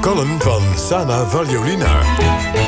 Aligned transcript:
column 0.00 0.38
van 0.38 0.62
Sana 0.76 1.24
Vagliolina. 1.24 2.59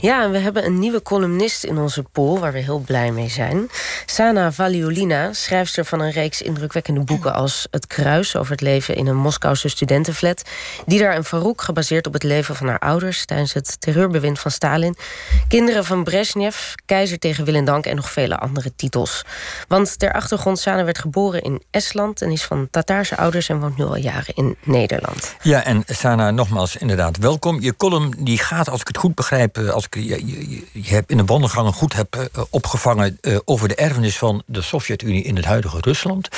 Ja, 0.00 0.22
en 0.22 0.30
we 0.30 0.38
hebben 0.38 0.64
een 0.64 0.78
nieuwe 0.78 1.02
columnist 1.02 1.64
in 1.64 1.78
onze 1.78 2.02
pool 2.02 2.38
waar 2.38 2.52
we 2.52 2.58
heel 2.58 2.78
blij 2.78 3.12
mee 3.12 3.28
zijn. 3.28 3.68
Sana 4.06 4.52
Valiolina, 4.52 5.32
schrijfster 5.32 5.84
van 5.84 6.00
een 6.00 6.10
reeks 6.10 6.42
indrukwekkende 6.42 7.00
boeken 7.00 7.34
als 7.34 7.66
Het 7.70 7.86
Kruis 7.86 8.36
over 8.36 8.52
het 8.52 8.60
leven 8.60 8.96
in 8.96 9.06
een 9.06 9.16
Moskouse 9.16 9.68
studentenflat. 9.68 10.42
Die 10.86 10.98
daar 10.98 11.14
en 11.14 11.24
Farouk, 11.24 11.60
gebaseerd 11.62 12.06
op 12.06 12.12
het 12.12 12.22
leven 12.22 12.56
van 12.56 12.68
haar 12.68 12.78
ouders 12.78 13.24
tijdens 13.24 13.52
het 13.52 13.80
terreurbewind 13.80 14.38
van 14.38 14.50
Stalin. 14.50 14.96
Kinderen 15.48 15.84
van 15.84 16.04
Brezhnev, 16.04 16.56
Keizer 16.86 17.18
tegen 17.18 17.44
Wil 17.44 17.54
en 17.54 17.64
Dank 17.64 17.86
en 17.86 17.96
nog 17.96 18.10
vele 18.10 18.38
andere 18.38 18.72
titels. 18.76 19.24
Want 19.68 19.98
ter 19.98 20.12
achtergrond, 20.12 20.58
Sana 20.58 20.84
werd 20.84 20.98
geboren 20.98 21.42
in 21.42 21.62
Estland 21.70 22.22
en 22.22 22.30
is 22.30 22.44
van 22.44 22.68
Tataarse 22.70 23.16
ouders 23.16 23.48
en 23.48 23.60
woont 23.60 23.76
nu 23.76 23.84
al 23.84 23.96
jaren 23.96 24.34
in 24.34 24.56
Nederland. 24.62 25.36
Ja, 25.42 25.64
en 25.64 25.84
Sana, 25.86 26.30
nogmaals 26.30 26.76
inderdaad 26.76 27.16
welkom. 27.16 27.60
Je 27.60 27.76
column 27.76 28.14
die 28.18 28.38
gaat, 28.38 28.68
als 28.68 28.80
ik 28.80 28.86
het 28.86 28.96
goed 28.96 29.14
begrijp, 29.14 29.58
eh, 29.58 29.72
je, 29.90 30.62
hebt 30.82 31.10
in 31.10 31.16
de 31.16 31.24
wandelgangen 31.24 31.72
goed 31.72 31.92
hebt 31.92 32.16
uh, 32.16 32.24
opgevangen 32.50 33.18
uh, 33.20 33.38
over 33.44 33.68
de 33.68 33.74
erfenis 33.74 34.18
van 34.18 34.42
de 34.46 34.62
Sovjet-Unie 34.62 35.22
in 35.22 35.36
het 35.36 35.44
huidige 35.44 35.78
Rusland. 35.80 36.28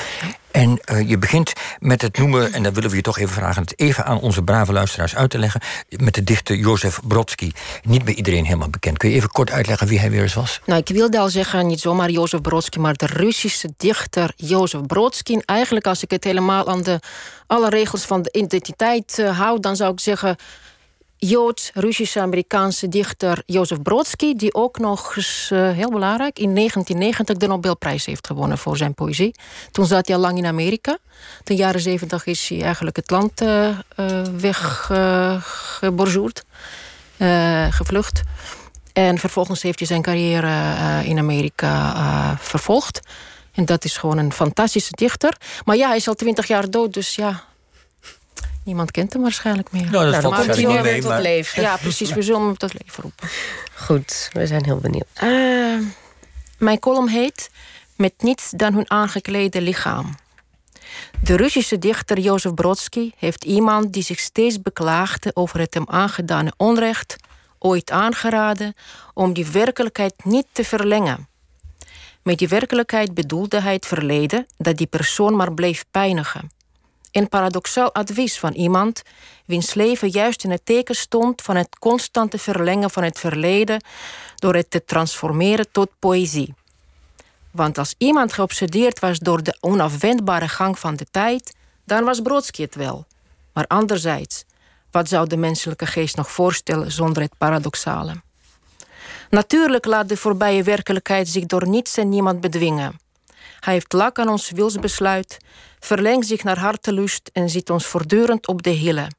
En 0.51 0.81
uh, 0.93 1.09
je 1.09 1.19
begint 1.19 1.53
met 1.79 2.03
het 2.03 2.19
noemen, 2.19 2.53
en 2.53 2.63
dan 2.63 2.75
willen 2.75 2.91
we 2.91 2.97
je 2.97 3.03
toch 3.03 3.19
even 3.19 3.35
vragen, 3.35 3.63
het 3.63 3.79
even 3.79 4.05
aan 4.05 4.21
onze 4.21 4.43
brave 4.43 4.73
luisteraars 4.73 5.17
uit 5.17 5.31
te 5.31 5.39
leggen, 5.39 5.61
met 5.89 6.15
de 6.15 6.25
dichter 6.25 6.57
Jozef 6.57 7.01
Brodsky. 7.05 7.53
Niet 7.83 8.05
bij 8.05 8.15
iedereen 8.15 8.45
helemaal 8.45 8.71
bekend. 8.71 8.99
Kun 8.99 9.09
je 9.09 9.15
even 9.15 9.29
kort 9.29 9.51
uitleggen 9.51 9.87
wie 9.87 9.99
hij 9.99 10.11
weer 10.11 10.23
eens 10.23 10.35
was? 10.35 10.61
Nou, 10.67 10.81
ik 10.81 10.89
wilde 10.89 11.19
al 11.19 11.29
zeggen, 11.29 11.67
niet 11.67 11.81
zomaar 11.81 12.11
Jozef 12.11 12.41
Brodsky, 12.41 12.79
maar 12.79 12.95
de 12.95 13.07
Russische 13.07 13.73
dichter 13.77 14.33
Jozef 14.37 14.81
Brodsky. 14.87 15.39
Eigenlijk, 15.45 15.87
als 15.87 16.03
ik 16.03 16.11
het 16.11 16.25
helemaal 16.25 16.69
aan 16.69 16.83
de 16.83 17.01
alle 17.47 17.69
regels 17.69 18.05
van 18.05 18.23
de 18.23 18.33
identiteit 18.33 19.19
uh, 19.19 19.39
hou, 19.39 19.61
dan 19.61 19.77
zou 19.77 19.93
ik 19.93 20.01
zeggen 20.01 20.37
Joods-Russische-Amerikaanse 21.25 22.89
dichter 22.89 23.43
Jozef 23.47 23.83
Brodsky... 23.83 24.35
die 24.35 24.55
ook 24.55 24.79
nog 24.79 25.17
eens, 25.17 25.51
uh, 25.53 25.71
heel 25.71 25.91
belangrijk, 25.91 26.39
in 26.39 26.55
1990 26.55 27.37
de 27.37 27.47
Nobelprijs 27.47 28.07
heeft 28.07 28.27
gewonnen 28.27 28.59
voor 28.59 28.77
zijn 28.77 28.95
poëzie. 28.95 29.35
Toen 29.71 29.87
zat 29.87 30.07
hij 30.07 30.17
al 30.17 30.23
lang 30.23 30.39
in 30.39 30.47
Amerika. 30.47 30.99
Ten 31.45 31.57
jaren 31.57 31.81
70 31.81 32.27
is 32.27 32.49
hij 32.49 32.63
eigenlijk 32.63 32.97
het 32.97 33.11
land 33.11 33.43
uh, 33.43 33.69
uh, 33.69 33.77
weggeborzoerd, 34.37 36.45
gevlucht. 37.71 38.23
En 38.93 39.19
vervolgens 39.19 39.63
heeft 39.63 39.79
hij 39.79 39.89
zijn 39.89 40.03
carrière 40.03 41.05
in 41.05 41.19
Amerika 41.19 42.37
vervolgd. 42.41 43.01
En 43.53 43.65
dat 43.65 43.85
is 43.85 43.97
gewoon 43.97 44.19
een 44.19 44.33
fantastische 44.33 44.93
dichter. 44.95 45.37
Maar 45.65 45.77
ja, 45.77 45.89
hij 45.89 45.97
is 45.97 46.09
al 46.09 46.15
twintig 46.15 46.47
jaar 46.47 46.71
dood, 46.71 46.95
dus 46.95 47.15
ja, 47.15 47.43
Niemand 48.65 48.91
kent 48.91 49.13
hem 49.13 49.23
waarschijnlijk 49.23 49.73
meer. 49.73 49.91
Nou, 49.91 50.11
dat 50.11 50.23
nou, 50.23 50.35
valt 50.35 50.47
hij 50.47 50.57
niet 50.57 50.67
weer 50.67 50.83
mee, 50.83 51.01
tot 51.01 51.11
maar- 51.11 51.21
leven. 51.21 51.63
Ja, 51.63 51.77
precies. 51.77 52.13
We 52.13 52.23
zullen 52.23 52.41
hem 52.41 52.57
tot 52.57 52.73
leven 52.73 53.03
roepen. 53.03 53.29
Goed, 53.75 54.31
we 54.33 54.47
zijn 54.47 54.65
heel 54.65 54.79
benieuwd. 54.79 55.07
Eh, 55.15 55.29
mijn 56.59 56.79
column 56.79 57.09
heet 57.09 57.51
Met 57.97 58.13
niets 58.19 58.51
dan 58.51 58.75
hun 58.75 58.91
aangeklede 58.91 59.61
lichaam. 59.61 60.15
De 61.23 61.37
Russische 61.37 61.79
dichter 61.79 62.19
Jozef 62.19 62.55
Brodsky 62.55 63.11
heeft 63.17 63.45
iemand 63.45 63.93
die 63.93 64.03
zich 64.03 64.19
steeds 64.19 64.63
beklaagde 64.63 65.31
over 65.35 65.59
het 65.59 65.75
hem 65.75 65.85
aangedane 65.89 66.53
onrecht 66.57 67.17
ooit 67.59 67.91
aangeraden 67.91 68.75
om 69.15 69.33
die 69.33 69.47
werkelijkheid 69.47 70.15
niet 70.25 70.47
te 70.53 70.65
verlengen. 70.65 71.29
Met 72.23 72.39
die 72.39 72.49
werkelijkheid 72.49 73.15
bedoelde 73.15 73.61
hij 73.61 73.73
het 73.73 73.87
verleden 73.87 74.47
dat 74.57 74.77
die 74.77 74.87
persoon 74.87 75.37
maar 75.37 75.53
bleef 75.53 75.85
pijnigen. 75.91 76.51
Een 77.13 77.29
paradoxaal 77.29 77.95
advies 77.95 78.39
van 78.39 78.53
iemand 78.53 79.03
wiens 79.47 79.75
leven 79.75 80.09
juist 80.09 80.45
in 80.45 80.51
het 80.51 80.67
teken 80.67 80.95
stond 80.95 81.43
van 81.43 81.57
het 81.57 81.79
constante 81.79 82.39
verlengen 82.39 82.91
van 82.91 83.03
het 83.03 83.19
verleden 83.19 83.85
door 84.37 84.55
het 84.55 84.71
te 84.71 84.85
transformeren 84.85 85.67
tot 85.73 85.91
poëzie. 85.99 86.55
Want 87.51 87.79
als 87.79 87.95
iemand 87.99 88.33
geobsedeerd 88.33 88.99
was 88.99 89.19
door 89.19 89.43
de 89.43 89.57
onafwendbare 89.61 90.49
gang 90.49 90.79
van 90.79 90.97
de 90.97 91.07
tijd, 91.11 91.55
dan 91.85 92.05
was 92.05 92.21
Brodsky 92.21 92.63
het 92.63 92.75
wel. 92.75 93.07
Maar 93.53 93.67
anderzijds, 93.67 94.45
wat 94.91 95.09
zou 95.09 95.27
de 95.27 95.37
menselijke 95.37 95.87
geest 95.87 96.17
nog 96.17 96.31
voorstellen 96.31 96.93
zonder 96.93 97.23
het 97.23 97.39
paradoxale? 97.39 98.23
Natuurlijk 99.31 99.85
laat 99.85 100.09
de 100.09 100.17
voorbije 100.17 100.63
werkelijkheid 100.63 101.29
zich 101.29 101.47
door 101.47 101.69
niets 101.69 101.97
en 101.97 102.09
niemand 102.09 102.41
bedwingen. 102.41 103.01
Hij 103.65 103.73
heeft 103.73 103.93
lak 103.93 104.19
aan 104.19 104.29
ons 104.29 104.51
wilsbesluit, 104.51 105.37
verlengt 105.81 106.27
zich 106.27 106.45
naar 106.45 106.59
hartelust 106.59 107.31
en 107.33 107.51
ziet 107.51 107.71
ons 107.71 107.87
voortdurend 107.87 108.47
op 108.49 108.63
de 108.63 108.71
hielen. 108.71 109.17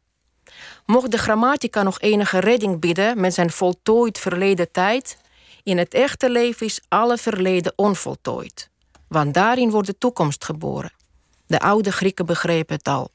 Mocht 0.85 1.11
de 1.11 1.17
grammatica 1.17 1.83
nog 1.83 1.99
enige 1.99 2.39
redding 2.39 2.79
bieden 2.79 3.19
met 3.19 3.33
zijn 3.33 3.51
voltooid 3.51 4.19
verleden 4.19 4.71
tijd, 4.71 5.17
in 5.63 5.77
het 5.77 5.93
echte 5.93 6.29
leven 6.29 6.65
is 6.65 6.81
alle 6.87 7.17
verleden 7.17 7.73
onvoltooid. 7.75 8.69
Want 9.07 9.33
daarin 9.33 9.69
wordt 9.69 9.87
de 9.87 9.97
toekomst 9.97 10.45
geboren. 10.45 10.91
De 11.47 11.59
oude 11.59 11.91
Grieken 11.91 12.25
begrepen 12.25 12.75
het 12.75 12.87
al. 12.87 13.09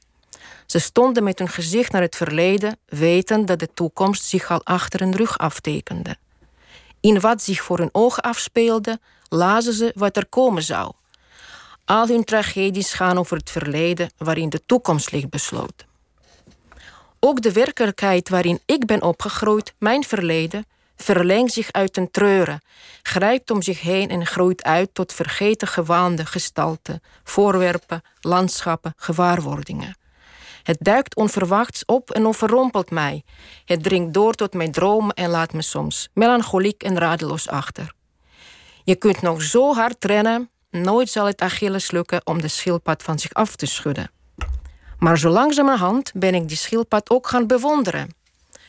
Ze 0.65 0.79
stonden 0.79 1.23
met 1.23 1.39
hun 1.39 1.49
gezicht 1.49 1.91
naar 1.91 2.01
het 2.01 2.15
verleden, 2.15 2.77
weten 2.85 3.45
dat 3.45 3.59
de 3.59 3.69
toekomst 3.73 4.23
zich 4.23 4.51
al 4.51 4.63
achter 4.63 4.99
hun 4.99 5.15
rug 5.15 5.37
aftekende. 5.37 6.17
In 6.99 7.19
wat 7.19 7.41
zich 7.41 7.61
voor 7.61 7.77
hun 7.77 7.89
ogen 7.91 8.23
afspeelde, 8.23 8.99
lazen 9.27 9.73
ze 9.73 9.91
wat 9.95 10.17
er 10.17 10.27
komen 10.27 10.63
zou. 10.63 10.91
Al 11.89 12.07
hun 12.07 12.23
tragedies 12.23 12.93
gaan 12.93 13.17
over 13.17 13.37
het 13.37 13.49
verleden 13.49 14.11
waarin 14.17 14.49
de 14.49 14.61
toekomst 14.65 15.11
ligt 15.11 15.29
besloten. 15.29 15.87
Ook 17.19 17.41
de 17.41 17.51
werkelijkheid 17.51 18.29
waarin 18.29 18.59
ik 18.65 18.85
ben 18.85 19.01
opgegroeid, 19.01 19.73
mijn 19.77 20.03
verleden, 20.03 20.65
verlengt 20.95 21.53
zich 21.53 21.71
uit 21.71 21.97
een 21.97 22.11
treuren, 22.11 22.61
grijpt 23.01 23.51
om 23.51 23.61
zich 23.61 23.81
heen 23.81 24.09
en 24.09 24.25
groeit 24.25 24.63
uit 24.63 24.93
tot 24.93 25.13
vergeten 25.13 25.67
gewaande 25.67 26.25
gestalten, 26.25 27.01
voorwerpen, 27.23 28.01
landschappen, 28.21 28.93
gewaarwordingen. 28.95 29.97
Het 30.63 30.77
duikt 30.79 31.15
onverwachts 31.15 31.85
op 31.85 32.11
en 32.11 32.27
overrompelt 32.27 32.91
mij. 32.91 33.23
Het 33.65 33.83
dringt 33.83 34.13
door 34.13 34.33
tot 34.33 34.53
mijn 34.53 34.71
dromen 34.71 35.15
en 35.15 35.29
laat 35.29 35.53
me 35.53 35.61
soms 35.61 36.09
melancholiek 36.13 36.83
en 36.83 36.97
radeloos 36.97 37.47
achter. 37.47 37.93
Je 38.83 38.95
kunt 38.95 39.21
nog 39.21 39.41
zo 39.41 39.73
hard 39.73 40.05
rennen, 40.05 40.49
nooit 40.69 41.09
zal 41.09 41.25
het 41.25 41.41
Achilles 41.41 41.91
lukken 41.91 42.21
om 42.23 42.41
de 42.41 42.47
schildpad 42.47 43.03
van 43.03 43.19
zich 43.19 43.33
af 43.33 43.55
te 43.55 43.65
schudden. 43.65 44.11
Maar 44.99 45.17
zo 45.17 45.29
langzamerhand 45.29 46.11
ben 46.13 46.35
ik 46.35 46.47
die 46.47 46.57
schildpad 46.57 47.09
ook 47.09 47.27
gaan 47.27 47.47
bewonderen. 47.47 48.15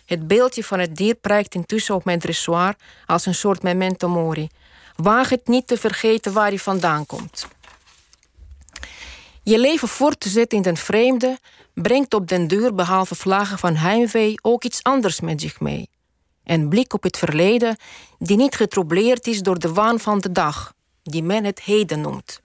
Het 0.07 0.27
beeldje 0.27 0.65
van 0.65 0.79
het 0.79 0.97
dier 0.97 1.15
prijkt 1.15 1.55
intussen 1.55 1.95
op 1.95 2.05
mijn 2.05 2.19
dressoir 2.19 2.75
als 3.07 3.27
een 3.27 3.35
soort 3.35 3.63
memento 3.63 4.09
mori. 4.09 4.49
Waag 4.97 5.29
het 5.29 5.49
niet 5.49 5.67
te 5.67 5.77
vergeten 5.77 6.33
waar 6.33 6.49
hij 6.49 6.59
vandaan 6.59 7.07
komt. 7.07 7.49
Je 9.43 9.59
leven 9.59 9.89
voort 9.89 10.21
te 10.21 10.29
zetten 10.29 10.57
in 10.57 10.65
den 10.65 10.77
vreemde 10.77 11.39
brengt 11.75 12.15
op 12.15 12.29
den 12.29 12.47
duur 12.47 12.75
behalve 12.75 13.15
vlagen 13.15 13.59
van 13.59 13.77
heimwee 13.77 14.35
ook 14.43 14.65
iets 14.65 14.83
anders 14.83 15.21
met 15.21 15.41
zich 15.41 15.61
mee. 15.61 15.89
Een 16.45 16.69
blik 16.69 16.93
op 16.93 17.03
het 17.03 17.17
verleden 17.17 17.77
die 18.19 18.37
niet 18.37 18.55
getroubleerd 18.55 19.27
is 19.27 19.43
door 19.43 19.59
de 19.59 19.73
waan 19.73 20.01
van 20.01 20.19
de 20.19 20.33
dag, 20.33 20.75
die 21.03 21.23
men 21.23 21.45
het 21.45 21.61
heden 21.63 22.01
noemt. 22.01 22.41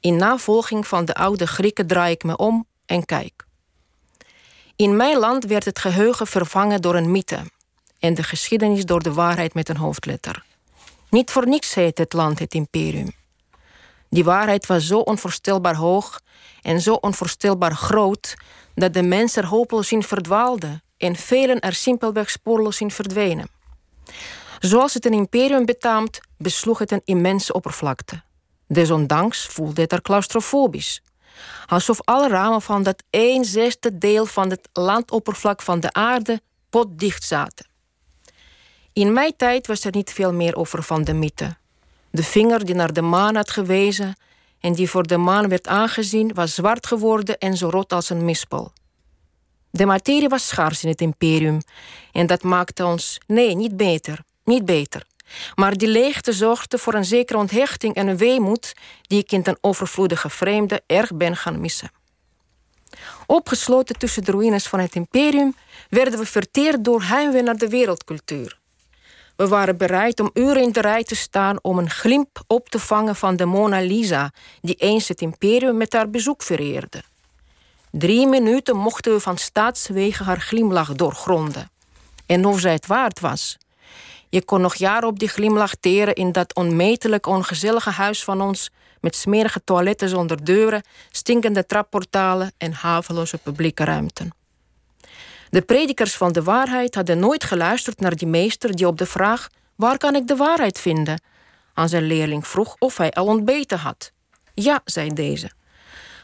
In 0.00 0.16
navolging 0.16 0.86
van 0.86 1.04
de 1.04 1.14
oude 1.14 1.46
Grieken 1.46 1.86
draai 1.86 2.12
ik 2.12 2.24
me 2.24 2.36
om 2.36 2.66
en 2.86 3.04
kijk. 3.04 3.46
In 4.76 4.96
mijn 4.96 5.18
land 5.18 5.44
werd 5.44 5.64
het 5.64 5.78
geheugen 5.78 6.26
vervangen 6.26 6.82
door 6.82 6.94
een 6.94 7.10
mythe 7.10 7.40
en 7.98 8.14
de 8.14 8.22
geschiedenis 8.22 8.84
door 8.84 9.02
de 9.02 9.12
waarheid 9.12 9.54
met 9.54 9.68
een 9.68 9.76
hoofdletter. 9.76 10.44
Niet 11.10 11.30
voor 11.30 11.48
niks 11.48 11.74
heet 11.74 11.98
het 11.98 12.12
land 12.12 12.38
het 12.38 12.54
imperium. 12.54 13.12
Die 14.10 14.24
waarheid 14.24 14.66
was 14.66 14.86
zo 14.86 14.98
onvoorstelbaar 14.98 15.74
hoog 15.74 16.20
en 16.62 16.80
zo 16.80 16.92
onvoorstelbaar 16.92 17.74
groot 17.74 18.34
dat 18.74 18.94
de 18.94 19.02
mens 19.02 19.36
er 19.36 19.46
hopeloos 19.46 19.92
in 19.92 20.02
verdwaalde 20.02 20.80
en 20.96 21.16
velen 21.16 21.60
er 21.60 21.74
simpelweg 21.74 22.30
spoorloos 22.30 22.80
in 22.80 22.90
verdwenen. 22.90 23.48
Zoals 24.58 24.94
het 24.94 25.04
een 25.04 25.12
imperium 25.12 25.64
betaamt, 25.64 26.20
besloeg 26.36 26.78
het 26.78 26.92
een 26.92 27.02
immense 27.04 27.52
oppervlakte. 27.52 28.22
Desondanks 28.66 29.46
voelde 29.46 29.80
het 29.80 29.92
er 29.92 30.02
claustrofobisch. 30.02 31.02
Alsof 31.66 32.00
alle 32.04 32.28
ramen 32.28 32.62
van 32.62 32.82
dat 32.82 33.02
een 33.10 33.44
zesde 33.44 33.98
deel 33.98 34.26
van 34.26 34.50
het 34.50 34.68
landoppervlak 34.72 35.62
van 35.62 35.80
de 35.80 35.92
aarde 35.92 36.40
potdicht 36.70 37.24
zaten. 37.24 37.66
In 38.92 39.12
mijn 39.12 39.36
tijd 39.36 39.66
was 39.66 39.84
er 39.84 39.92
niet 39.94 40.12
veel 40.12 40.32
meer 40.32 40.56
over 40.56 40.82
van 40.82 41.04
de 41.04 41.14
mythe. 41.14 41.56
De 42.10 42.22
vinger 42.22 42.64
die 42.64 42.74
naar 42.74 42.92
de 42.92 43.02
maan 43.02 43.34
had 43.34 43.50
gewezen 43.50 44.16
en 44.60 44.72
die 44.72 44.90
voor 44.90 45.06
de 45.06 45.16
maan 45.16 45.48
werd 45.48 45.66
aangezien, 45.66 46.34
was 46.34 46.54
zwart 46.54 46.86
geworden 46.86 47.38
en 47.38 47.56
zo 47.56 47.68
rot 47.68 47.92
als 47.92 48.10
een 48.10 48.24
mispel. 48.24 48.72
De 49.70 49.86
materie 49.86 50.28
was 50.28 50.48
schaars 50.48 50.82
in 50.82 50.88
het 50.88 51.00
imperium 51.00 51.60
en 52.12 52.26
dat 52.26 52.42
maakte 52.42 52.84
ons, 52.84 53.20
nee, 53.26 53.54
niet 53.54 53.76
beter, 53.76 54.24
niet 54.48 54.64
beter. 54.64 55.06
Maar 55.54 55.76
die 55.76 55.88
leegte 55.88 56.32
zorgde 56.32 56.78
voor 56.78 56.94
een 56.94 57.04
zekere 57.04 57.38
onthechting 57.38 57.94
en 57.94 58.06
een 58.06 58.16
weemoed 58.16 58.74
die 59.02 59.18
ik 59.18 59.32
in 59.32 59.42
den 59.42 59.58
overvloedige 59.60 60.30
vreemde 60.30 60.82
erg 60.86 61.14
ben 61.14 61.36
gaan 61.36 61.60
missen. 61.60 61.90
Opgesloten 63.26 63.98
tussen 63.98 64.24
de 64.24 64.32
ruïnes 64.32 64.66
van 64.66 64.80
het 64.80 64.94
imperium 64.94 65.54
werden 65.88 66.18
we 66.18 66.26
verteerd 66.26 66.84
door 66.84 67.02
heimwee 67.02 67.42
naar 67.42 67.56
de 67.56 67.68
wereldcultuur. 67.68 68.58
We 69.36 69.48
waren 69.48 69.76
bereid 69.76 70.20
om 70.20 70.30
uren 70.34 70.62
in 70.62 70.72
de 70.72 70.80
rij 70.80 71.02
te 71.02 71.14
staan 71.14 71.58
om 71.62 71.78
een 71.78 71.90
glimp 71.90 72.42
op 72.46 72.68
te 72.68 72.78
vangen 72.78 73.16
van 73.16 73.36
de 73.36 73.44
Mona 73.44 73.80
Lisa, 73.80 74.32
die 74.60 74.74
eens 74.74 75.08
het 75.08 75.20
imperium 75.20 75.76
met 75.76 75.92
haar 75.92 76.10
bezoek 76.10 76.42
vereerde. 76.42 77.02
Drie 77.90 78.26
minuten 78.26 78.76
mochten 78.76 79.12
we 79.12 79.20
van 79.20 79.38
staatswegen 79.38 80.24
haar 80.24 80.40
glimlach 80.40 80.92
doorgronden. 80.94 81.70
En 82.26 82.44
of 82.44 82.60
zij 82.60 82.72
het 82.72 82.86
waard 82.86 83.20
was. 83.20 83.56
Je 84.30 84.44
kon 84.44 84.60
nog 84.60 84.74
jaren 84.74 85.08
op 85.08 85.18
die 85.18 85.28
glimlach 85.28 85.74
teren 85.74 86.14
in 86.14 86.32
dat 86.32 86.54
onmetelijk 86.54 87.26
ongezellige 87.26 87.90
huis 87.90 88.24
van 88.24 88.40
ons, 88.40 88.70
met 89.00 89.16
smerige 89.16 89.64
toiletten 89.64 90.08
zonder 90.08 90.44
deuren, 90.44 90.82
stinkende 91.10 91.66
trapportalen 91.66 92.52
en 92.58 92.72
haveloze 92.72 93.38
publieke 93.38 93.84
ruimten. 93.84 94.30
De 95.50 95.62
predikers 95.62 96.16
van 96.16 96.32
de 96.32 96.42
waarheid 96.42 96.94
hadden 96.94 97.18
nooit 97.18 97.44
geluisterd 97.44 98.00
naar 98.00 98.16
die 98.16 98.28
meester 98.28 98.76
die 98.76 98.86
op 98.86 98.98
de 98.98 99.06
vraag: 99.06 99.48
Waar 99.74 99.98
kan 99.98 100.14
ik 100.14 100.26
de 100.26 100.36
waarheid 100.36 100.78
vinden? 100.78 101.20
aan 101.78 101.88
zijn 101.88 102.02
leerling 102.02 102.46
vroeg 102.46 102.76
of 102.78 102.96
hij 102.96 103.10
al 103.10 103.26
ontbeten 103.26 103.78
had. 103.78 104.12
Ja, 104.54 104.80
zei 104.84 105.12
deze. 105.12 105.50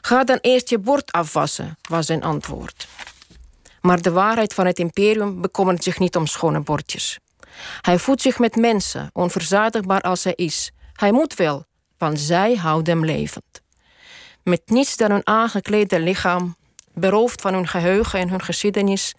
Ga 0.01 0.25
dan 0.25 0.39
eerst 0.41 0.69
je 0.69 0.79
bord 0.79 1.13
afwassen, 1.13 1.79
was 1.89 2.07
zijn 2.07 2.23
antwoord. 2.23 2.89
Maar 3.81 4.03
de 4.03 4.11
waarheid 4.11 4.55
van 4.55 4.67
het 4.67 4.79
imperium 4.79 5.41
bekommert 5.41 5.83
zich 5.83 5.99
niet 5.99 6.17
om 6.17 6.27
schone 6.27 6.61
bordjes. 6.61 7.19
Hij 7.81 7.99
voedt 7.99 8.23
zich 8.23 8.39
met 8.39 8.57
mensen, 8.57 9.11
onverzadigbaar 9.13 10.01
als 10.01 10.25
hij 10.25 10.35
is. 10.35 10.73
Hij 10.93 11.13
moet 11.13 11.35
wel, 11.35 11.65
want 11.99 12.21
zij 12.21 12.55
houden 12.55 12.95
hem 12.95 13.05
levend. 13.05 13.63
Met 14.43 14.63
niets 14.65 14.97
dan 14.97 15.11
hun 15.11 15.27
aangeklede 15.27 16.01
lichaam, 16.01 16.57
beroofd 16.95 17.41
van 17.41 17.55
hun 17.55 17.69
geheugen 17.69 18.19
en 18.19 18.29
hun 18.29 18.43
geschiedenis, 18.43 19.15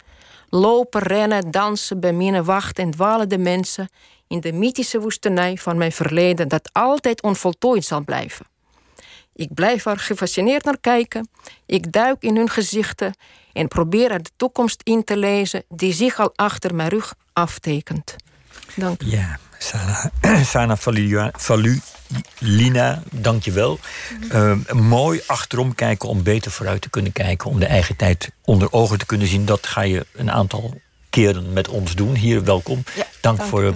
lopen, 0.49 1.01
rennen, 1.01 1.51
dansen, 1.51 1.99
beminnen, 1.99 2.43
wachten 2.43 2.83
en 2.83 2.91
dwalen 2.91 3.29
de 3.29 3.37
mensen 3.37 3.89
in 4.27 4.39
de 4.39 4.53
mythische 4.53 4.99
woestenij 4.99 5.57
van 5.57 5.77
mijn 5.77 5.91
verleden 5.91 6.47
dat 6.47 6.69
altijd 6.73 7.21
onvoltooid 7.21 7.85
zal 7.85 8.03
blijven. 8.03 8.45
Ik 9.33 9.53
blijf 9.53 9.85
er 9.85 9.99
gefascineerd 9.99 10.63
naar 10.63 10.79
kijken. 10.79 11.29
Ik 11.65 11.91
duik 11.91 12.23
in 12.23 12.35
hun 12.35 12.49
gezichten 12.49 13.13
en 13.53 13.67
probeer 13.67 14.11
er 14.11 14.23
de 14.23 14.31
toekomst 14.35 14.81
in 14.83 15.03
te 15.03 15.17
lezen 15.17 15.63
die 15.69 15.93
zich 15.93 16.19
al 16.19 16.31
achter 16.35 16.75
mijn 16.75 16.89
rug 16.89 17.13
aftekent. 17.35 18.15
Dank 18.75 19.03
u. 19.03 19.11
Ja, 19.11 19.39
Sana, 19.57 20.11
Sana 20.53 20.77
Valu, 20.77 21.79
Lina, 22.39 23.03
dank 23.11 23.43
je 23.43 23.51
wel. 23.51 23.79
Uh, 24.33 24.55
mooi 24.73 25.21
achterom 25.27 25.75
kijken 25.75 26.09
om 26.09 26.23
beter 26.23 26.51
vooruit 26.51 26.81
te 26.81 26.89
kunnen 26.89 27.11
kijken. 27.11 27.49
Om 27.49 27.59
de 27.59 27.65
eigen 27.65 27.95
tijd 27.95 28.31
onder 28.41 28.73
ogen 28.73 28.97
te 28.97 29.05
kunnen 29.05 29.27
zien. 29.27 29.45
Dat 29.45 29.67
ga 29.67 29.81
je 29.81 30.05
een 30.13 30.31
aantal 30.31 30.81
keren 31.09 31.53
met 31.53 31.67
ons 31.67 31.95
doen. 31.95 32.15
Hier, 32.15 32.43
welkom. 32.43 32.83
Ja, 32.95 33.05
dank, 33.21 33.37
dank 33.37 33.49
voor 33.49 33.63
het 33.63 33.75